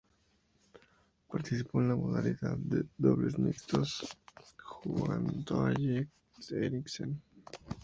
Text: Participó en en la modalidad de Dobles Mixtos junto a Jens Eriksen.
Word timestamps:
Participó 1.29 1.77
en 1.77 1.83
en 1.83 1.89
la 1.89 1.95
modalidad 1.95 2.57
de 2.57 2.87
Dobles 2.97 3.37
Mixtos 3.37 4.07
junto 4.57 5.63
a 5.63 5.73
Jens 5.75 6.51
Eriksen. 6.51 7.21